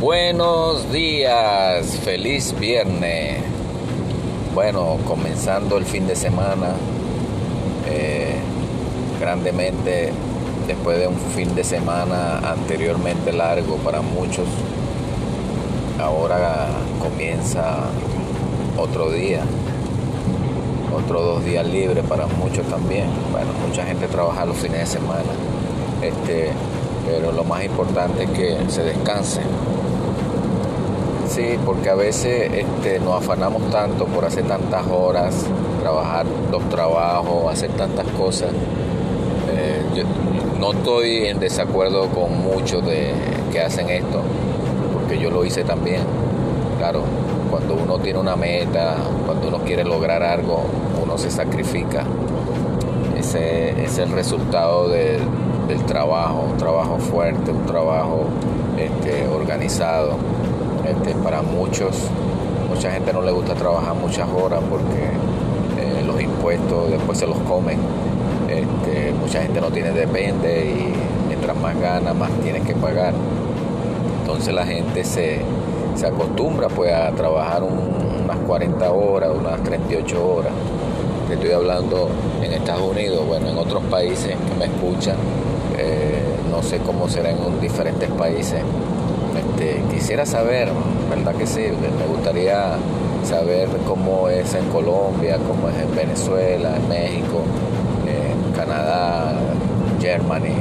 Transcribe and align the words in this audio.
Buenos 0.00 0.92
días, 0.92 1.98
feliz 2.04 2.54
viernes. 2.56 3.38
Bueno, 4.54 4.96
comenzando 5.04 5.76
el 5.76 5.84
fin 5.84 6.06
de 6.06 6.14
semana, 6.14 6.68
eh, 7.88 8.36
grandemente 9.18 10.12
después 10.68 11.00
de 11.00 11.08
un 11.08 11.16
fin 11.34 11.52
de 11.56 11.64
semana 11.64 12.38
anteriormente 12.48 13.32
largo 13.32 13.74
para 13.78 14.00
muchos, 14.00 14.46
ahora 16.00 16.68
comienza 17.02 17.78
otro 18.76 19.10
día, 19.10 19.42
otros 20.94 21.24
dos 21.24 21.44
días 21.44 21.66
libres 21.66 22.04
para 22.04 22.28
muchos 22.28 22.64
también. 22.68 23.06
Bueno, 23.32 23.48
mucha 23.68 23.84
gente 23.84 24.06
trabaja 24.06 24.44
los 24.44 24.58
fines 24.58 24.78
de 24.78 24.86
semana, 24.86 25.32
este, 26.02 26.50
pero 27.04 27.32
lo 27.32 27.42
más 27.42 27.64
importante 27.64 28.22
es 28.22 28.30
que 28.30 28.58
se 28.68 28.84
descanse 28.84 29.40
Sí, 31.28 31.58
porque 31.64 31.90
a 31.90 31.94
veces 31.94 32.50
este, 32.52 32.98
nos 33.00 33.22
afanamos 33.22 33.70
tanto 33.70 34.06
por 34.06 34.24
hacer 34.24 34.44
tantas 34.44 34.86
horas, 34.86 35.44
trabajar 35.82 36.24
dos 36.50 36.66
trabajos, 36.70 37.52
hacer 37.52 37.70
tantas 37.72 38.06
cosas. 38.12 38.50
Eh, 39.52 39.82
yo 39.94 40.04
no 40.58 40.72
estoy 40.72 41.26
en 41.26 41.38
desacuerdo 41.38 42.08
con 42.08 42.40
muchos 42.40 42.84
de 42.84 43.12
que 43.52 43.60
hacen 43.60 43.90
esto, 43.90 44.22
porque 44.94 45.18
yo 45.18 45.30
lo 45.30 45.44
hice 45.44 45.64
también. 45.64 46.00
Claro, 46.78 47.02
cuando 47.50 47.74
uno 47.74 47.98
tiene 47.98 48.18
una 48.18 48.34
meta, 48.34 48.96
cuando 49.26 49.48
uno 49.48 49.58
quiere 49.58 49.84
lograr 49.84 50.22
algo, 50.22 50.62
uno 51.02 51.18
se 51.18 51.30
sacrifica. 51.30 52.04
Ese 53.18 53.84
es 53.84 53.98
el 53.98 54.10
resultado 54.12 54.88
del 54.88 55.84
trabajo, 55.86 56.46
un 56.50 56.56
trabajo 56.56 56.98
fuerte, 56.98 57.50
un 57.50 57.66
trabajo 57.66 58.24
este, 58.78 59.28
organizado 59.28 60.16
para 61.22 61.42
muchos, 61.42 61.96
mucha 62.68 62.90
gente 62.90 63.12
no 63.12 63.22
le 63.22 63.30
gusta 63.30 63.54
trabajar 63.54 63.94
muchas 63.94 64.28
horas 64.28 64.60
porque 64.68 65.04
eh, 65.78 66.02
los 66.06 66.20
impuestos 66.20 66.90
después 66.90 67.18
se 67.18 67.26
los 67.26 67.38
comen. 67.40 67.78
Este, 68.48 69.12
mucha 69.12 69.42
gente 69.42 69.60
no 69.60 69.70
tiene 69.70 69.90
depende 69.90 70.70
y 70.70 71.28
mientras 71.28 71.56
más 71.56 71.78
gana, 71.78 72.14
más 72.14 72.30
tiene 72.42 72.62
que 72.62 72.74
pagar. 72.74 73.12
Entonces 74.20 74.54
la 74.54 74.64
gente 74.64 75.04
se, 75.04 75.40
acostumbra 76.06 76.68
pues 76.68 76.92
a 76.92 77.10
trabajar 77.12 77.62
unas 77.62 78.36
40 78.46 78.90
horas, 78.92 79.30
unas 79.38 79.62
38 79.62 80.26
horas. 80.26 80.52
Te 81.28 81.34
estoy 81.34 81.50
hablando 81.50 82.08
en 82.42 82.52
Estados 82.52 82.90
Unidos, 82.90 83.26
bueno, 83.26 83.48
en 83.48 83.58
otros 83.58 83.82
países 83.84 84.28
que 84.34 84.54
me 84.58 84.64
escuchan, 84.64 85.16
eh, 85.76 86.22
no 86.50 86.62
sé 86.62 86.78
cómo 86.78 87.08
será 87.08 87.30
en 87.30 87.60
diferentes 87.60 88.08
países, 88.12 88.62
este, 89.38 89.82
quisiera 89.90 90.26
saber, 90.26 90.68
¿verdad 91.08 91.34
que 91.34 91.46
sí? 91.46 91.60
Me 91.60 92.06
gustaría 92.06 92.76
saber 93.24 93.68
cómo 93.86 94.28
es 94.28 94.54
en 94.54 94.64
Colombia, 94.70 95.38
cómo 95.46 95.68
es 95.68 95.76
en 95.76 95.94
Venezuela, 95.94 96.76
en 96.76 96.88
México, 96.88 97.42
en 98.06 98.52
Canadá, 98.52 99.34
Germany, 100.00 100.54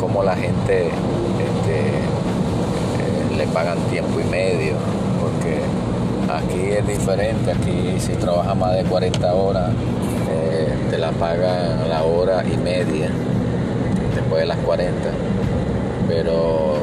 cómo 0.00 0.22
la 0.22 0.36
gente 0.36 0.86
este, 0.86 1.78
eh, 3.00 3.36
le 3.36 3.46
pagan 3.48 3.78
tiempo 3.90 4.20
y 4.20 4.24
medio, 4.30 4.74
porque 5.20 5.60
aquí 6.32 6.70
es 6.70 6.86
diferente, 6.86 7.52
aquí 7.52 7.94
si 7.98 8.12
trabajas 8.12 8.56
más 8.56 8.74
de 8.74 8.84
40 8.84 9.34
horas, 9.34 9.70
eh, 10.30 10.72
te 10.90 10.98
la 10.98 11.10
pagan 11.12 11.88
la 11.88 12.04
hora 12.04 12.44
y 12.44 12.56
media 12.56 13.10
después 14.14 14.40
de 14.40 14.46
las 14.46 14.58
40, 14.58 14.94
pero 16.08 16.74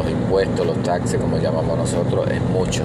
los 0.00 0.10
impuestos, 0.10 0.66
los 0.66 0.82
taxes, 0.82 1.20
como 1.20 1.38
llamamos 1.38 1.76
nosotros, 1.76 2.26
es 2.30 2.40
mucho. 2.40 2.82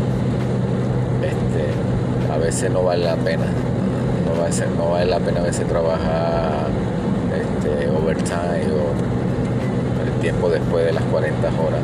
Este, 1.21 2.33
a 2.33 2.37
veces 2.37 2.69
no 2.71 2.83
vale 2.83 3.05
la 3.05 3.15
pena. 3.15 3.45
No 4.25 4.41
vale, 4.41 4.55
no 4.77 4.91
vale 4.91 5.05
la 5.05 5.19
pena 5.19 5.39
a 5.39 5.43
veces 5.43 5.67
trabajar 5.67 6.67
este, 7.31 7.89
overtime 7.89 8.67
o 8.73 10.05
el 10.05 10.21
tiempo 10.21 10.49
después 10.49 10.85
de 10.85 10.93
las 10.93 11.03
40 11.05 11.47
horas. 11.47 11.79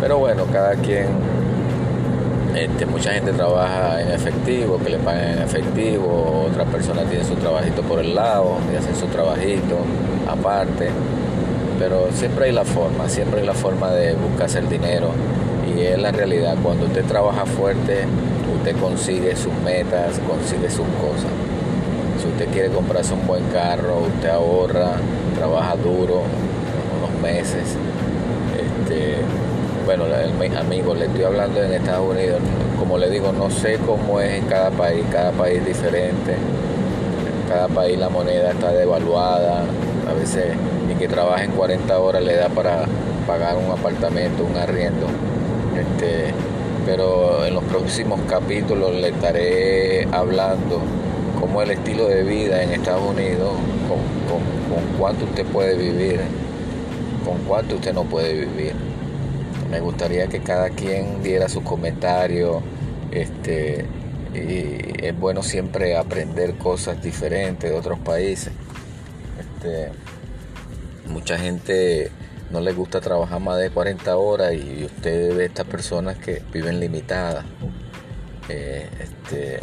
Pero 0.00 0.18
bueno, 0.18 0.44
cada 0.52 0.74
quien, 0.74 1.06
este, 2.54 2.86
mucha 2.86 3.12
gente 3.12 3.32
trabaja 3.32 4.00
en 4.00 4.12
efectivo, 4.12 4.78
que 4.78 4.90
le 4.90 4.98
pagan 4.98 5.38
en 5.38 5.38
efectivo, 5.40 6.46
otras 6.48 6.68
personas 6.68 7.06
tienen 7.06 7.26
su 7.26 7.34
trabajito 7.34 7.82
por 7.82 7.98
el 7.98 8.14
lado 8.14 8.58
y 8.72 8.76
hacen 8.76 8.94
su 8.94 9.06
trabajito 9.06 9.76
aparte 10.28 10.90
pero 11.78 12.08
siempre 12.12 12.46
hay 12.46 12.52
la 12.52 12.64
forma, 12.64 13.08
siempre 13.08 13.40
hay 13.40 13.46
la 13.46 13.54
forma 13.54 13.92
de 13.92 14.14
buscarse 14.14 14.58
el 14.58 14.68
dinero 14.68 15.10
y 15.74 15.80
es 15.82 15.98
la 15.98 16.10
realidad. 16.10 16.56
Cuando 16.62 16.86
usted 16.86 17.04
trabaja 17.04 17.46
fuerte, 17.46 18.04
usted 18.56 18.76
consigue 18.80 19.36
sus 19.36 19.52
metas, 19.64 20.20
consigue 20.26 20.68
sus 20.68 20.86
cosas. 21.00 21.30
Si 22.20 22.26
usted 22.26 22.48
quiere 22.48 22.68
comprarse 22.70 23.14
un 23.14 23.26
buen 23.26 23.44
carro, 23.52 24.00
usted 24.14 24.28
ahorra, 24.28 24.96
trabaja 25.36 25.76
duro 25.76 26.22
unos 26.98 27.22
meses. 27.22 27.76
Este, 28.56 29.16
bueno, 29.84 30.04
amigo, 30.58 30.94
le 30.94 31.06
estoy 31.06 31.24
hablando 31.24 31.62
en 31.62 31.72
Estados 31.72 32.10
Unidos. 32.10 32.40
Como 32.78 32.98
le 32.98 33.08
digo, 33.08 33.32
no 33.32 33.50
sé 33.50 33.78
cómo 33.86 34.20
es 34.20 34.34
en 34.34 34.46
cada 34.46 34.70
país, 34.70 35.04
cada 35.12 35.30
país 35.30 35.58
es 35.58 35.66
diferente. 35.66 36.32
En 36.32 37.48
cada 37.48 37.68
país 37.68 37.96
la 37.98 38.08
moneda 38.08 38.50
está 38.50 38.72
devaluada, 38.72 39.62
a 40.08 40.12
veces 40.14 40.46
que 40.98 41.08
trabajen 41.08 41.52
40 41.52 41.98
horas 41.98 42.22
le 42.22 42.34
da 42.34 42.48
para 42.48 42.86
pagar 43.26 43.56
un 43.56 43.70
apartamento, 43.70 44.44
un 44.44 44.56
arriendo. 44.56 45.06
Este, 45.76 46.32
pero 46.84 47.44
en 47.46 47.54
los 47.54 47.64
próximos 47.64 48.20
capítulos 48.28 48.94
le 48.94 49.08
estaré 49.08 50.08
hablando 50.10 50.80
cómo 51.38 51.62
el 51.62 51.70
estilo 51.70 52.08
de 52.08 52.22
vida 52.24 52.62
en 52.62 52.72
Estados 52.72 53.02
Unidos, 53.10 53.52
con, 53.88 54.98
cuánto 54.98 55.24
usted 55.26 55.46
puede 55.46 55.76
vivir, 55.76 56.20
con 57.24 57.38
cuánto 57.46 57.76
usted 57.76 57.94
no 57.94 58.04
puede 58.04 58.32
vivir. 58.46 58.72
Me 59.70 59.80
gustaría 59.80 60.26
que 60.28 60.40
cada 60.40 60.70
quien 60.70 61.22
diera 61.22 61.48
sus 61.48 61.62
comentarios. 61.62 62.62
Este, 63.10 63.84
y 64.34 65.04
es 65.04 65.18
bueno 65.18 65.42
siempre 65.42 65.96
aprender 65.96 66.54
cosas 66.56 67.02
diferentes 67.02 67.70
de 67.70 67.76
otros 67.76 67.98
países. 67.98 68.52
Este, 69.38 69.90
mucha 71.08 71.38
gente 71.38 72.10
no 72.50 72.60
le 72.60 72.72
gusta 72.72 73.00
trabajar 73.00 73.40
más 73.40 73.58
de 73.58 73.70
40 73.70 74.16
horas 74.16 74.54
y 74.54 74.84
usted 74.84 75.36
ve 75.36 75.46
estas 75.46 75.66
personas 75.66 76.16
que 76.18 76.42
viven 76.52 76.80
limitadas. 76.80 77.44
Eh, 78.48 78.88
este, 79.00 79.60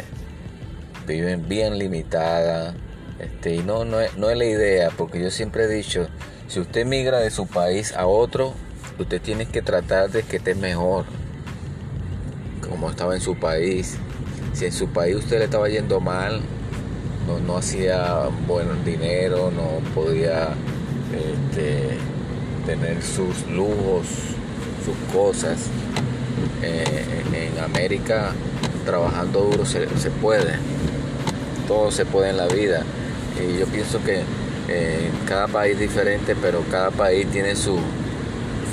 viven 1.06 1.48
bien 1.48 1.78
limitadas. 1.78 2.74
Este, 3.18 3.54
y 3.54 3.58
no, 3.58 3.84
no 3.84 4.00
es, 4.00 4.16
no 4.16 4.30
es 4.30 4.36
la 4.36 4.44
idea, 4.44 4.90
porque 4.96 5.20
yo 5.20 5.30
siempre 5.30 5.64
he 5.64 5.68
dicho, 5.68 6.08
si 6.48 6.60
usted 6.60 6.84
migra 6.84 7.18
de 7.18 7.30
su 7.30 7.46
país 7.46 7.94
a 7.96 8.06
otro, 8.06 8.52
usted 8.98 9.20
tiene 9.20 9.46
que 9.46 9.62
tratar 9.62 10.10
de 10.10 10.22
que 10.22 10.36
esté 10.36 10.54
mejor, 10.54 11.06
como 12.68 12.90
estaba 12.90 13.14
en 13.14 13.20
su 13.20 13.38
país. 13.38 13.96
Si 14.52 14.66
en 14.66 14.72
su 14.72 14.88
país 14.88 15.16
usted 15.16 15.38
le 15.38 15.44
estaba 15.44 15.68
yendo 15.68 16.00
mal, 16.00 16.40
no, 17.46 17.56
hacía 17.56 18.28
buen 18.46 18.84
dinero, 18.84 19.50
no 19.50 19.80
podía 19.94 20.50
este, 21.12 21.98
tener 22.66 23.02
sus 23.02 23.46
lujos, 23.50 24.06
sus 24.84 24.96
cosas. 25.12 25.66
Eh, 26.62 27.22
en 27.32 27.62
América 27.62 28.32
trabajando 28.84 29.40
duro 29.40 29.66
se, 29.66 29.86
puede, 30.22 30.54
todo 31.66 31.90
se 31.90 32.06
puede 32.06 32.30
en 32.30 32.36
la 32.36 32.46
vida. 32.46 32.82
Y 33.38 33.58
yo 33.58 33.66
pienso 33.66 34.02
que 34.02 34.22
eh, 34.68 35.10
cada 35.26 35.48
país 35.48 35.74
es 35.74 35.80
diferente, 35.80 36.34
pero 36.40 36.62
cada 36.70 36.90
país 36.90 37.26
tiene 37.30 37.56
su, 37.56 37.78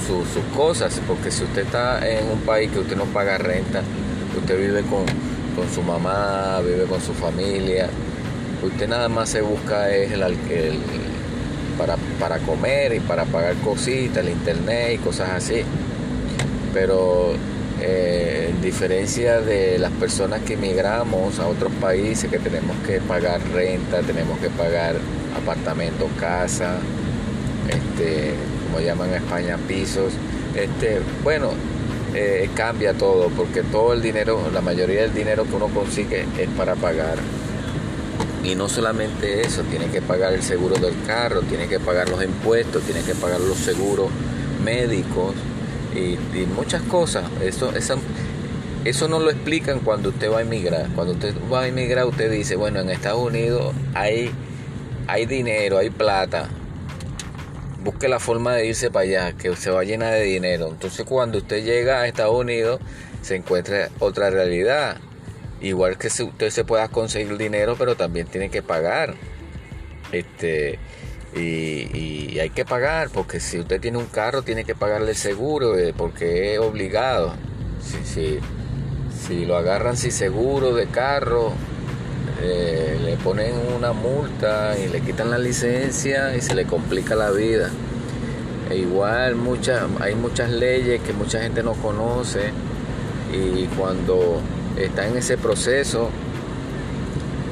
sus 0.07 0.43
cosas, 0.55 1.01
porque 1.07 1.31
si 1.31 1.43
usted 1.43 1.63
está 1.63 2.07
en 2.07 2.29
un 2.29 2.39
país 2.39 2.71
que 2.71 2.79
usted 2.79 2.95
no 2.95 3.05
paga 3.05 3.37
renta, 3.37 3.81
usted 4.37 4.59
vive 4.59 4.81
con, 4.83 5.05
con 5.55 5.73
su 5.73 5.81
mamá, 5.81 6.59
vive 6.61 6.85
con 6.85 7.01
su 7.01 7.13
familia, 7.13 7.89
usted 8.61 8.87
nada 8.87 9.09
más 9.09 9.29
se 9.29 9.41
busca 9.41 9.89
es 9.89 10.11
el, 10.11 10.23
el 10.23 10.79
para, 11.77 11.97
para 12.19 12.39
comer 12.39 12.93
y 12.93 12.99
para 12.99 13.25
pagar 13.25 13.55
cositas, 13.57 14.25
el 14.25 14.29
internet 14.29 14.93
y 14.95 14.97
cosas 14.97 15.29
así. 15.31 15.61
Pero 16.73 17.33
eh, 17.81 18.47
en 18.49 18.61
diferencia 18.61 19.41
de 19.41 19.77
las 19.77 19.91
personas 19.91 20.41
que 20.41 20.53
emigramos 20.53 21.39
a 21.39 21.47
otros 21.47 21.71
países, 21.81 22.29
que 22.29 22.39
tenemos 22.39 22.75
que 22.85 22.99
pagar 23.01 23.41
renta, 23.51 24.01
tenemos 24.01 24.39
que 24.39 24.49
pagar 24.49 24.95
apartamento, 25.35 26.07
casa, 26.19 26.77
este, 27.67 28.33
como 28.65 28.79
llaman 28.79 29.09
en 29.09 29.15
España, 29.15 29.57
pisos, 29.67 30.13
este, 30.55 31.01
bueno, 31.23 31.51
eh, 32.13 32.49
cambia 32.55 32.93
todo, 32.93 33.29
porque 33.29 33.63
todo 33.63 33.93
el 33.93 34.01
dinero, 34.01 34.49
la 34.53 34.61
mayoría 34.61 35.01
del 35.01 35.13
dinero 35.13 35.43
que 35.45 35.55
uno 35.55 35.67
consigue 35.67 36.25
es 36.39 36.49
para 36.55 36.75
pagar 36.75 37.17
y 38.43 38.55
no 38.55 38.67
solamente 38.67 39.41
eso, 39.41 39.63
tiene 39.63 39.87
que 39.87 40.01
pagar 40.01 40.33
el 40.33 40.43
seguro 40.43 40.75
del 40.75 40.95
carro, 41.05 41.41
tiene 41.41 41.67
que 41.67 41.79
pagar 41.79 42.09
los 42.09 42.23
impuestos, 42.23 42.83
tiene 42.83 43.01
que 43.01 43.15
pagar 43.15 43.39
los 43.39 43.57
seguros 43.57 44.09
médicos, 44.63 45.33
y, 45.95 46.17
muchas 46.55 46.81
cosas. 46.83 47.25
Eso, 47.41 47.75
eso, 47.75 47.95
eso 48.85 49.07
no 49.07 49.19
lo 49.19 49.31
explican 49.31 49.79
cuando 49.79 50.09
usted 50.09 50.31
va 50.31 50.39
a 50.39 50.41
emigrar. 50.41 50.87
Cuando 50.95 51.13
usted 51.13 51.35
va 51.51 51.61
a 51.61 51.67
emigrar, 51.67 52.05
usted 52.05 52.31
dice, 52.31 52.55
bueno, 52.55 52.79
en 52.79 52.89
Estados 52.89 53.21
Unidos 53.21 53.73
hay, 53.93 54.31
hay 55.07 55.25
dinero, 55.25 55.77
hay 55.77 55.89
plata. 55.89 56.49
Busque 57.83 58.07
la 58.07 58.19
forma 58.19 58.55
de 58.55 58.67
irse 58.67 58.91
para 58.91 59.03
allá, 59.03 59.33
que 59.33 59.55
se 59.55 59.69
va 59.69 59.83
llena 59.83 60.09
de 60.09 60.23
dinero. 60.23 60.69
Entonces 60.69 61.05
cuando 61.05 61.39
usted 61.39 61.63
llega 61.63 62.01
a 62.01 62.07
Estados 62.07 62.35
Unidos, 62.35 62.79
se 63.21 63.35
encuentra 63.35 63.89
otra 63.99 64.29
realidad. 64.29 64.97
Igual 65.63 65.97
que 65.97 66.07
usted 66.07 66.49
se 66.49 66.65
pueda 66.65 66.89
conseguir 66.89 67.37
dinero, 67.37 67.75
pero 67.79 67.95
también 67.95 68.27
tiene 68.27 68.49
que 68.49 68.61
pagar. 68.61 69.15
Este, 70.11 70.77
y, 71.33 72.37
hay 72.37 72.49
que 72.49 72.65
pagar, 72.65 73.09
porque 73.09 73.39
si 73.39 73.59
usted 73.59 73.79
tiene 73.79 73.97
un 73.97 74.07
carro, 74.07 74.41
tiene 74.41 74.65
que 74.65 74.75
pagarle 74.75 75.11
el 75.11 75.15
seguro, 75.15 75.77
eh, 75.79 75.93
porque 75.97 76.53
es 76.53 76.59
obligado. 76.59 77.33
Si, 77.81 78.39
si, 79.25 79.45
lo 79.45 79.55
agarran 79.55 79.95
sin 79.95 80.11
seguro 80.11 80.75
de 80.75 80.87
carro, 80.87 81.53
eh, 82.41 82.99
le 83.01 83.15
ponen 83.15 83.53
una 83.73 83.93
multa 83.93 84.75
y 84.77 84.89
le 84.89 84.99
quitan 84.99 85.31
la 85.31 85.37
licencia 85.37 86.35
y 86.35 86.41
se 86.41 86.55
le 86.55 86.65
complica 86.65 87.15
la 87.15 87.31
vida. 87.31 87.71
E 88.69 88.75
igual 88.79 89.37
hay 90.01 90.15
muchas 90.15 90.49
leyes 90.49 91.01
que 91.01 91.13
mucha 91.13 91.41
gente 91.41 91.63
no 91.63 91.73
conoce 91.73 92.51
y 93.31 93.65
cuando 93.77 94.41
está 94.77 95.07
en 95.07 95.17
ese 95.17 95.37
proceso 95.37 96.09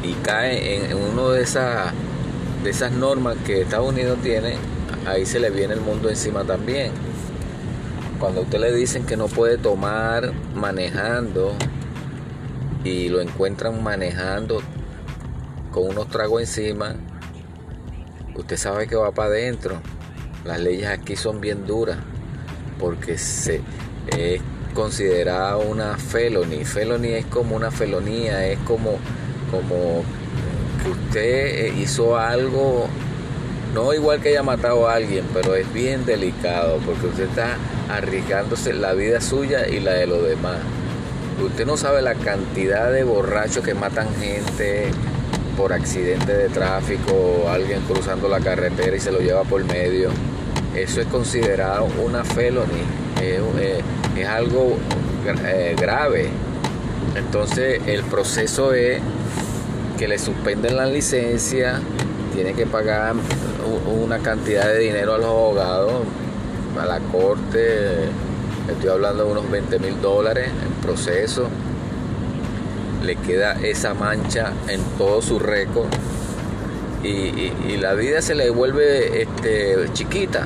y 0.03 0.13
cae 0.23 0.75
en, 0.75 0.97
uno 0.97 1.29
de 1.29 1.43
esas 1.43 1.93
de 2.63 2.69
esas 2.69 2.91
normas 2.91 3.37
que 3.45 3.61
Estados 3.61 3.89
Unidos 3.89 4.19
tiene, 4.21 4.55
ahí 5.07 5.25
se 5.25 5.39
le 5.39 5.49
viene 5.49 5.73
el 5.73 5.81
mundo 5.81 6.09
encima 6.09 6.43
también. 6.43 6.91
Cuando 8.19 8.41
usted 8.41 8.59
le 8.59 8.71
dicen 8.71 9.05
que 9.05 9.17
no 9.17 9.27
puede 9.27 9.57
tomar 9.57 10.31
manejando 10.53 11.55
y 12.83 13.09
lo 13.09 13.19
encuentran 13.19 13.81
manejando 13.83 14.61
con 15.71 15.87
unos 15.87 16.07
tragos 16.09 16.41
encima, 16.41 16.95
usted 18.35 18.57
sabe 18.57 18.87
que 18.87 18.95
va 18.95 19.11
para 19.11 19.29
adentro. 19.29 19.81
Las 20.45 20.59
leyes 20.59 20.87
aquí 20.87 21.15
son 21.15 21.41
bien 21.41 21.65
duras 21.65 21.97
porque 22.79 23.17
se 23.17 23.61
considerada 24.71 25.57
una 25.57 25.97
felony. 25.97 26.63
Felony 26.65 27.13
es 27.13 27.25
como 27.25 27.55
una 27.55 27.71
felonía, 27.71 28.47
es 28.47 28.59
como, 28.59 28.97
como 29.49 30.03
que 30.83 30.89
usted 30.89 31.65
eh, 31.65 31.73
hizo 31.77 32.17
algo, 32.17 32.87
no 33.73 33.93
igual 33.93 34.21
que 34.21 34.29
haya 34.29 34.43
matado 34.43 34.87
a 34.87 34.95
alguien, 34.95 35.25
pero 35.33 35.55
es 35.55 35.71
bien 35.73 36.05
delicado 36.05 36.79
porque 36.85 37.07
usted 37.07 37.23
está 37.29 37.57
arriesgándose 37.89 38.73
la 38.73 38.93
vida 38.93 39.21
suya 39.21 39.67
y 39.67 39.79
la 39.79 39.93
de 39.93 40.07
los 40.07 40.23
demás. 40.23 40.57
Usted 41.43 41.65
no 41.65 41.77
sabe 41.77 42.01
la 42.01 42.15
cantidad 42.15 42.91
de 42.91 43.03
borrachos 43.03 43.63
que 43.63 43.73
matan 43.73 44.07
gente 44.19 44.91
por 45.57 45.73
accidente 45.73 46.33
de 46.35 46.49
tráfico, 46.49 47.49
alguien 47.49 47.81
cruzando 47.81 48.27
la 48.27 48.39
carretera 48.39 48.95
y 48.95 48.99
se 48.99 49.11
lo 49.11 49.19
lleva 49.19 49.43
por 49.43 49.63
medio. 49.63 50.09
Eso 50.75 51.01
es 51.01 51.07
considerado 51.07 51.87
una 52.03 52.23
felony, 52.23 52.85
es, 54.21 54.27
algo 54.27 54.77
eh, 55.45 55.75
grave. 55.79 56.29
Entonces 57.15 57.81
el 57.87 58.03
proceso 58.03 58.73
es 58.73 59.01
que 59.97 60.07
le 60.07 60.17
suspenden 60.17 60.77
la 60.77 60.85
licencia, 60.85 61.79
tiene 62.33 62.53
que 62.53 62.65
pagar 62.65 63.13
una 63.85 64.19
cantidad 64.19 64.65
de 64.65 64.79
dinero 64.79 65.13
a 65.13 65.17
los 65.17 65.27
abogados, 65.27 65.93
a 66.79 66.85
la 66.85 66.99
corte, 66.99 68.05
estoy 68.69 68.89
hablando 68.89 69.25
de 69.25 69.31
unos 69.31 69.51
20 69.51 69.79
mil 69.79 70.01
dólares 70.01 70.47
en 70.47 70.71
proceso, 70.81 71.47
le 73.03 73.15
queda 73.17 73.53
esa 73.61 73.93
mancha 73.93 74.53
en 74.67 74.81
todo 74.97 75.21
su 75.21 75.39
récord 75.39 75.87
y, 77.03 77.77
la 77.77 77.93
vida 77.93 78.21
se 78.21 78.35
le 78.35 78.49
vuelve 78.51 79.23
este, 79.23 79.75
chiquita 79.93 80.45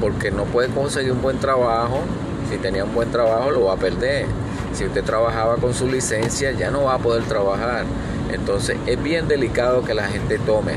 porque 0.00 0.30
no 0.30 0.44
puede 0.44 0.68
conseguir 0.68 1.12
un 1.12 1.20
buen 1.20 1.38
trabajo, 1.38 2.00
si 2.50 2.58
tenía 2.58 2.84
un 2.84 2.94
buen 2.94 3.10
trabajo 3.10 3.50
lo 3.50 3.64
va 3.64 3.74
a 3.74 3.76
perder, 3.76 4.26
si 4.74 4.84
usted 4.84 5.02
trabajaba 5.02 5.56
con 5.56 5.72
su 5.72 5.88
licencia 5.88 6.52
ya 6.52 6.70
no 6.70 6.84
va 6.84 6.94
a 6.94 6.98
poder 6.98 7.22
trabajar 7.24 7.86
entonces 8.32 8.76
es 8.86 9.02
bien 9.02 9.28
delicado 9.28 9.82
que 9.82 9.94
la 9.94 10.06
gente 10.06 10.38
tome, 10.38 10.74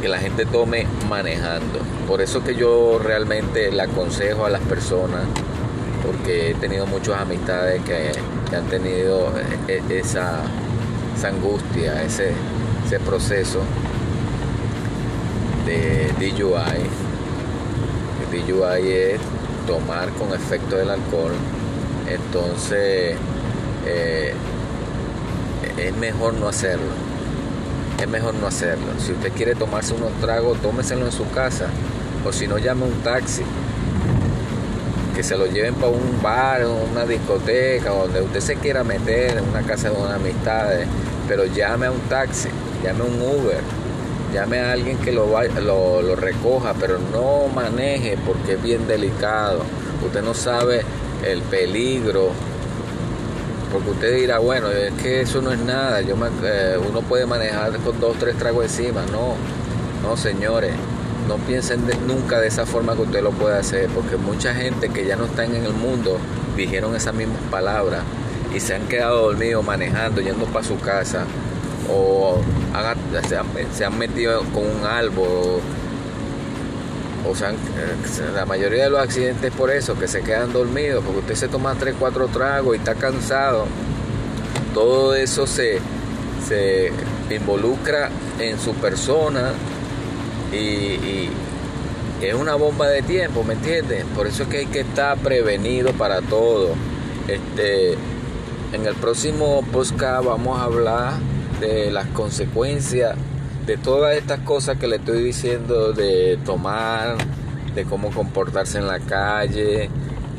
que 0.00 0.08
la 0.08 0.18
gente 0.18 0.44
tome 0.44 0.86
manejando. 1.08 1.80
Por 2.06 2.20
eso 2.20 2.42
que 2.44 2.54
yo 2.54 2.98
realmente 3.02 3.70
le 3.70 3.82
aconsejo 3.82 4.44
a 4.44 4.50
las 4.50 4.60
personas, 4.62 5.22
porque 6.04 6.50
he 6.50 6.54
tenido 6.54 6.86
muchas 6.86 7.20
amistades 7.20 7.82
que, 7.82 8.12
han 8.54 8.66
tenido 8.66 9.32
e, 9.66 9.82
e, 9.88 9.98
esa, 9.98 10.42
angustia, 11.24 12.02
ese, 12.02 12.32
ese 12.84 13.00
proceso 13.00 13.60
de 15.64 16.12
DUI. 16.18 16.90
DUI 18.30 18.90
es 18.90 19.20
tomar 19.66 20.10
con 20.10 20.32
efecto 20.34 20.76
del 20.76 20.90
alcohol. 20.90 21.32
Entonces, 22.08 23.16
eh, 23.86 24.34
es 25.78 25.96
mejor 25.96 26.34
no 26.34 26.48
hacerlo. 26.48 26.92
Es 28.00 28.08
mejor 28.08 28.34
no 28.34 28.46
hacerlo. 28.46 28.86
Si 28.98 29.12
usted 29.12 29.32
quiere 29.32 29.54
tomarse 29.54 29.94
unos 29.94 30.12
tragos, 30.20 30.60
tómeselo 30.60 31.06
en 31.06 31.12
su 31.12 31.28
casa. 31.30 31.66
O 32.24 32.32
si 32.32 32.46
no, 32.46 32.58
llame 32.58 32.84
un 32.84 33.02
taxi. 33.02 33.42
Que 35.14 35.22
se 35.22 35.36
lo 35.36 35.46
lleven 35.46 35.74
para 35.74 35.88
un 35.88 36.22
bar, 36.22 36.62
una 36.66 37.04
discoteca, 37.04 37.90
donde 37.90 38.22
usted 38.22 38.40
se 38.40 38.56
quiera 38.56 38.82
meter, 38.82 39.38
en 39.38 39.48
una 39.48 39.62
casa 39.62 39.90
de 39.90 39.96
una 39.96 40.14
amistades. 40.14 40.86
Pero 41.28 41.44
llame 41.46 41.86
a 41.86 41.90
un 41.92 42.00
taxi, 42.00 42.48
llame 42.82 43.00
a 43.00 43.04
un 43.04 43.20
Uber, 43.20 43.60
llame 44.32 44.60
a 44.60 44.72
alguien 44.72 44.98
que 44.98 45.12
lo, 45.12 45.26
lo, 45.60 46.16
recoja, 46.16 46.74
pero 46.74 46.98
no 46.98 47.48
maneje 47.54 48.16
porque 48.26 48.54
es 48.54 48.62
bien 48.62 48.86
delicado. 48.86 49.60
Usted 50.04 50.22
no 50.22 50.34
sabe 50.34 50.82
el 51.24 51.42
peligro 51.42 52.30
porque 53.72 53.90
usted 53.90 54.16
dirá, 54.16 54.38
bueno, 54.38 54.68
es 54.68 54.92
que 54.94 55.22
eso 55.22 55.40
no 55.40 55.52
es 55.52 55.58
nada, 55.60 56.02
yo 56.02 56.14
eh, 56.44 56.78
uno 56.86 57.00
puede 57.00 57.24
manejar 57.24 57.72
con 57.78 57.98
dos, 58.00 58.18
tres 58.18 58.36
tragos 58.36 58.64
encima. 58.64 59.02
No, 59.10 59.34
no, 60.02 60.16
señores, 60.16 60.72
no 61.26 61.36
piensen 61.36 61.82
nunca 62.06 62.38
de 62.38 62.48
esa 62.48 62.66
forma 62.66 62.94
que 62.94 63.02
usted 63.02 63.22
lo 63.22 63.30
puede 63.30 63.58
hacer, 63.58 63.88
porque 63.88 64.16
mucha 64.16 64.54
gente 64.54 64.90
que 64.90 65.06
ya 65.06 65.16
no 65.16 65.24
están 65.24 65.54
en 65.54 65.64
el 65.64 65.72
mundo 65.72 66.18
dijeron 66.56 66.94
esas 66.94 67.14
mismas 67.14 67.40
palabras 67.50 68.02
y 68.54 68.60
se 68.60 68.74
han 68.74 68.86
quedado 68.88 69.22
dormidos 69.22 69.64
manejando, 69.64 70.20
yendo 70.20 70.44
para 70.46 70.66
su 70.66 70.78
casa, 70.78 71.24
o 71.90 72.40
se, 73.28 73.84
han, 73.84 73.98
metido 73.98 74.42
con 74.52 74.64
un 74.64 74.84
árbol 74.84 75.60
o 77.28 77.36
sea, 77.36 77.54
la 78.34 78.44
mayoría 78.46 78.84
de 78.84 78.90
los 78.90 79.00
accidentes 79.00 79.52
es 79.52 79.56
por 79.56 79.70
eso, 79.70 79.96
que 79.96 80.08
se 80.08 80.22
quedan 80.22 80.52
dormidos, 80.52 81.04
porque 81.04 81.20
usted 81.20 81.34
se 81.36 81.48
toma 81.48 81.74
3, 81.78 81.94
4 81.98 82.28
tragos 82.28 82.74
y 82.74 82.78
está 82.78 82.96
cansado. 82.96 83.66
Todo 84.74 85.14
eso 85.14 85.46
se, 85.46 85.78
se 86.48 86.92
involucra 87.30 88.10
en 88.40 88.58
su 88.58 88.74
persona 88.74 89.52
y, 90.52 91.28
es 92.20 92.34
una 92.34 92.54
bomba 92.54 92.86
de 92.86 93.02
tiempo, 93.02 93.42
¿me 93.42 93.54
entiendes? 93.54 94.04
Por 94.14 94.28
eso 94.28 94.44
es 94.44 94.48
que 94.48 94.58
hay 94.58 94.66
que 94.66 94.80
estar 94.80 95.18
prevenido 95.18 95.92
para 95.92 96.22
todo. 96.22 96.68
Este, 97.26 97.94
en 98.72 98.86
el 98.86 98.94
próximo 98.94 99.64
podcast 99.72 100.24
vamos 100.24 100.60
a 100.60 100.64
hablar 100.64 101.14
de 101.62 101.92
las 101.92 102.06
consecuencias 102.08 103.16
de 103.66 103.76
todas 103.76 104.16
estas 104.16 104.40
cosas 104.40 104.78
que 104.78 104.88
le 104.88 104.96
estoy 104.96 105.22
diciendo 105.22 105.92
de 105.92 106.38
tomar, 106.44 107.16
de 107.74 107.84
cómo 107.84 108.10
comportarse 108.10 108.78
en 108.78 108.88
la 108.88 108.98
calle, 108.98 109.88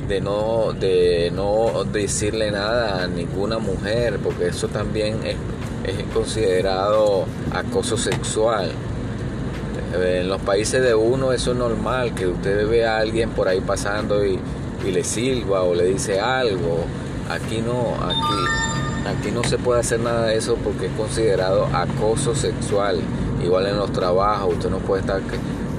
de 0.07 0.19
no, 0.19 0.73
de 0.73 1.31
no 1.33 1.85
decirle 1.85 2.51
nada 2.51 3.03
a 3.03 3.07
ninguna 3.07 3.59
mujer, 3.59 4.19
porque 4.21 4.47
eso 4.47 4.67
también 4.67 5.19
es, 5.25 5.37
considerado 6.13 7.25
acoso 7.53 7.97
sexual. 7.97 8.71
En 9.93 10.27
los 10.27 10.41
países 10.41 10.81
de 10.81 10.93
uno 10.93 11.31
eso 11.31 11.51
es 11.51 11.57
normal, 11.57 12.13
que 12.13 12.27
usted 12.27 12.67
ve 12.67 12.85
a 12.85 12.97
alguien 12.97 13.29
por 13.29 13.47
ahí 13.47 13.61
pasando 13.61 14.25
y, 14.25 14.39
y 14.85 14.91
le 14.91 15.03
silba 15.03 15.63
o 15.63 15.73
le 15.73 15.85
dice 15.85 16.19
algo. 16.19 16.85
Aquí 17.29 17.61
no, 17.61 17.95
aquí 18.05 18.72
Aquí 19.05 19.31
no 19.31 19.43
se 19.43 19.57
puede 19.57 19.81
hacer 19.81 19.99
nada 19.99 20.27
de 20.27 20.37
eso 20.37 20.55
porque 20.63 20.85
es 20.85 20.91
considerado 20.93 21.65
acoso 21.73 22.35
sexual. 22.35 23.01
Igual 23.43 23.67
en 23.67 23.77
los 23.77 23.91
trabajos, 23.91 24.53
usted 24.53 24.69
no 24.69 24.77
puede 24.77 25.01
estar 25.01 25.21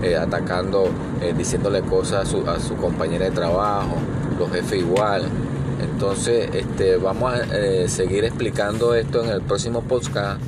eh, 0.03 0.17
atacando, 0.17 0.91
eh, 1.23 1.33
diciéndole 1.37 1.81
cosas 1.81 2.27
a 2.27 2.59
su, 2.59 2.75
a 2.75 2.81
compañera 2.81 3.25
de 3.25 3.31
trabajo, 3.31 3.97
los 4.39 4.51
jefes 4.51 4.81
igual. 4.81 5.23
Entonces, 5.81 6.51
este, 6.55 6.97
vamos 6.97 7.33
a 7.33 7.45
eh, 7.57 7.89
seguir 7.89 8.25
explicando 8.25 8.95
esto 8.95 9.25
en 9.25 9.31
el 9.31 9.41
próximo 9.41 9.81
podcast. 9.81 10.41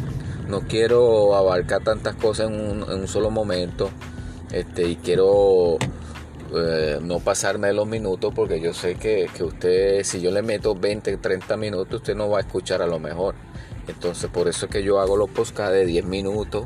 No 0.46 0.60
quiero 0.60 1.34
abarcar 1.34 1.82
tantas 1.82 2.14
cosas 2.16 2.50
en 2.50 2.54
un, 2.60 2.82
en 2.82 3.00
un 3.00 3.08
solo 3.08 3.30
momento. 3.30 3.88
Este, 4.52 4.86
y 4.86 4.96
quiero 4.96 5.78
eh, 6.58 6.98
no 7.02 7.20
pasarme 7.20 7.72
los 7.72 7.86
minutos 7.86 8.32
porque 8.34 8.60
yo 8.60 8.74
sé 8.74 8.94
que, 8.96 9.28
que, 9.34 9.44
usted, 9.44 10.02
si 10.04 10.20
yo 10.20 10.30
le 10.30 10.42
meto 10.42 10.74
20, 10.74 11.16
30 11.16 11.56
minutos, 11.56 12.00
usted 12.00 12.14
no 12.14 12.30
va 12.30 12.38
a 12.38 12.40
escuchar 12.40 12.82
a 12.82 12.86
lo 12.86 12.98
mejor. 12.98 13.34
Entonces 13.88 14.30
por 14.30 14.48
eso 14.48 14.66
es 14.66 14.72
que 14.72 14.82
yo 14.82 15.00
hago 15.00 15.16
los 15.16 15.30
podcasts 15.30 15.72
de 15.72 15.86
10 15.86 16.04
minutos, 16.06 16.64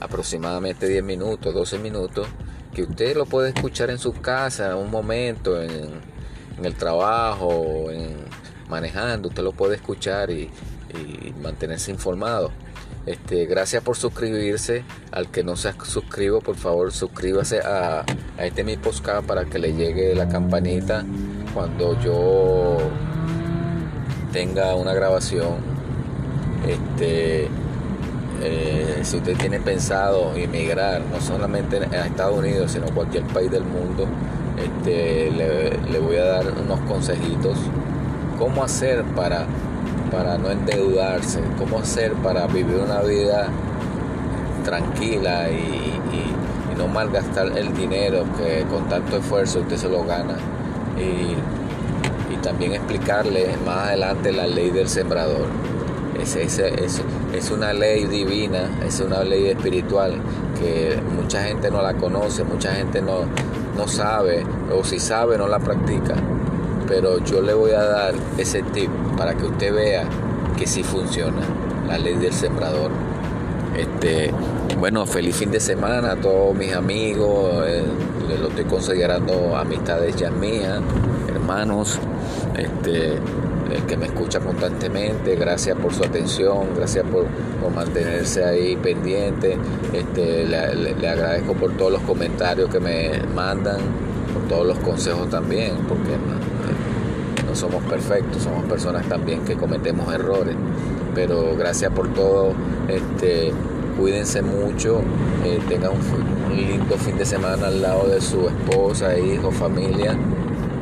aproximadamente 0.00 0.88
10 0.88 1.02
minutos, 1.04 1.54
12 1.54 1.78
minutos, 1.78 2.26
que 2.74 2.82
usted 2.82 3.16
lo 3.16 3.26
puede 3.26 3.50
escuchar 3.50 3.90
en 3.90 3.98
su 3.98 4.12
casa, 4.12 4.70
en 4.70 4.76
un 4.76 4.90
momento, 4.90 5.60
en, 5.60 6.10
el 6.62 6.74
trabajo, 6.74 7.90
en, 7.90 8.16
manejando, 8.68 9.28
usted 9.28 9.42
lo 9.42 9.52
puede 9.52 9.76
escuchar 9.76 10.30
y 10.30 10.50
mantenerse 11.40 11.90
informado. 11.90 12.52
Este, 13.06 13.46
gracias 13.46 13.82
por 13.82 13.96
suscribirse. 13.96 14.84
Al 15.12 15.28
que 15.30 15.42
no 15.42 15.56
se 15.56 15.68
ha 15.68 15.74
suscrito, 15.84 16.40
por 16.40 16.56
favor, 16.56 16.92
suscríbase 16.92 17.60
a, 17.60 18.04
a 18.38 18.44
este 18.44 18.64
mi 18.64 18.76
podcast 18.76 19.26
para 19.26 19.44
que 19.44 19.58
le 19.58 19.72
llegue 19.72 20.14
la 20.14 20.28
campanita 20.28 21.04
cuando 21.54 21.98
yo 22.00 22.78
tenga 24.32 24.74
una 24.74 24.92
grabación. 24.92 25.56
Este, 26.68 27.48
eh, 28.42 29.00
si 29.02 29.16
usted 29.16 29.36
tiene 29.36 29.60
pensado 29.60 30.34
emigrar, 30.34 31.02
no 31.12 31.20
solamente 31.20 31.78
a 31.78 32.06
Estados 32.06 32.38
Unidos, 32.38 32.72
sino 32.72 32.86
a 32.86 32.90
cualquier 32.90 33.24
país 33.24 33.50
del 33.50 33.64
mundo, 33.64 34.06
este, 34.58 35.30
le, 35.30 35.78
le 35.90 35.98
voy 35.98 36.16
a 36.16 36.24
dar 36.24 36.46
unos 36.52 36.80
consejitos. 36.80 37.56
¿Cómo 38.38 38.62
hacer 38.64 39.04
para 39.16 39.46
para 40.10 40.36
no 40.38 40.50
endeudarse, 40.50 41.40
cómo 41.58 41.78
hacer 41.78 42.12
para 42.14 42.46
vivir 42.46 42.76
una 42.76 43.00
vida 43.02 43.48
tranquila 44.64 45.50
y, 45.50 45.86
no 46.76 46.88
malgastar 46.88 47.58
el 47.58 47.74
dinero 47.74 48.24
que 48.38 48.64
con 48.70 48.88
tanto 48.88 49.18
esfuerzo 49.18 49.60
usted 49.60 49.76
se 49.76 49.88
lo 49.88 50.02
gana. 50.04 50.36
Y, 50.98 51.36
también 52.42 52.72
explicarle 52.72 53.54
más 53.66 53.88
adelante 53.88 54.32
la 54.32 54.46
ley 54.46 54.70
del 54.70 54.88
sembrador. 54.88 55.44
Es, 56.18 56.36
es, 56.36 56.58
es, 56.58 57.50
una 57.50 57.74
ley 57.74 58.06
divina, 58.06 58.70
es 58.82 58.98
una 59.00 59.22
ley 59.22 59.48
espiritual 59.48 60.14
que 60.58 60.98
mucha 61.20 61.42
gente 61.42 61.70
no 61.70 61.82
la 61.82 61.92
conoce, 61.92 62.42
mucha 62.44 62.72
gente 62.72 63.02
no, 63.02 63.26
no 63.76 63.86
sabe, 63.86 64.42
o 64.74 64.82
si 64.84 64.98
sabe 64.98 65.36
no 65.36 65.48
la 65.48 65.58
practica 65.58 66.14
pero 66.90 67.24
yo 67.24 67.40
le 67.40 67.54
voy 67.54 67.70
a 67.70 67.84
dar 67.84 68.14
ese 68.36 68.62
tip 68.62 68.90
para 69.16 69.34
que 69.34 69.46
usted 69.46 69.72
vea 69.72 70.02
que 70.58 70.66
sí 70.66 70.82
funciona 70.82 71.40
la 71.86 71.96
ley 71.96 72.16
del 72.16 72.32
sembrador. 72.32 72.90
Este, 73.78 74.32
bueno, 74.76 75.06
feliz 75.06 75.36
fin 75.36 75.52
de 75.52 75.60
semana 75.60 76.12
a 76.12 76.16
todos 76.16 76.52
mis 76.56 76.74
amigos, 76.74 77.64
eh, 77.64 77.84
lo 78.40 78.48
estoy 78.48 78.64
considerando 78.64 79.56
amistades 79.56 80.16
ya 80.16 80.32
mías, 80.32 80.80
hermanos, 81.28 82.00
este, 82.58 83.12
el 83.12 83.82
que 83.86 83.96
me 83.96 84.06
escucha 84.06 84.40
constantemente, 84.40 85.36
gracias 85.36 85.78
por 85.78 85.94
su 85.94 86.02
atención, 86.02 86.74
gracias 86.74 87.06
por, 87.06 87.26
mantenerse 87.72 88.44
ahí 88.44 88.74
pendiente, 88.74 89.56
este, 89.92 90.44
le, 90.44 91.08
agradezco 91.08 91.52
por 91.54 91.76
todos 91.76 91.92
los 91.92 92.02
comentarios 92.02 92.68
que 92.68 92.80
me 92.80 93.22
mandan, 93.32 93.78
por 94.34 94.48
todos 94.48 94.66
los 94.66 94.78
consejos 94.80 95.30
también, 95.30 95.76
porque 95.86 96.16
somos 97.54 97.82
perfectos, 97.84 98.42
somos 98.42 98.64
personas 98.64 99.06
también 99.08 99.44
que 99.44 99.54
cometemos 99.54 100.12
errores, 100.12 100.56
pero 101.14 101.56
gracias 101.56 101.92
por 101.92 102.12
todo, 102.12 102.52
este, 102.88 103.52
cuídense 103.98 104.42
mucho, 104.42 105.02
eh, 105.44 105.58
tengan 105.68 105.92
un, 105.92 106.56
lindo 106.56 106.96
fin 106.96 107.16
de 107.16 107.24
semana 107.24 107.68
al 107.68 107.80
lado 107.80 108.08
de 108.08 108.20
su 108.20 108.48
esposa, 108.48 109.16
hijo, 109.16 109.52
familia 109.52 110.16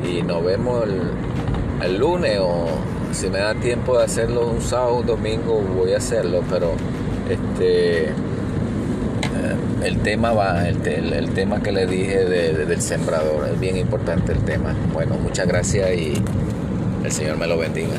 y 0.03 0.23
nos 0.23 0.43
vemos 0.43 0.85
el, 1.83 1.99
lunes 1.99 2.39
o 2.41 2.67
si 3.13 3.29
me 3.29 3.39
da 3.39 3.55
tiempo 3.55 3.99
de 3.99 4.05
hacerlo 4.05 4.49
un 4.49 4.63
sábado, 4.63 4.97
un 4.97 5.07
domingo 5.07 5.61
voy 5.77 5.93
a 5.93 5.99
hacerlo, 5.99 6.43
pero 6.49 6.73
este 7.29 8.05
eh, 8.05 8.13
el 9.85 9.99
tema 9.99 10.33
va, 10.33 10.69
el, 10.69 11.13
el, 11.13 11.31
tema 11.31 11.63
que 11.63 11.73
le 11.73 11.87
dije 11.87 12.25
del 12.25 12.81
sembrador, 12.81 13.49
es 13.53 13.61
bien 13.61 13.77
importante 13.77 14.33
el 14.33 14.41
tema. 14.41 14.75
Bueno, 14.93 15.17
muchas 15.23 15.47
gracias 15.47 15.93
y 15.93 16.23
el 17.05 17.13
Señor 17.13 17.37
me 17.39 17.47
lo 17.47 17.59
bendiga. 17.59 17.99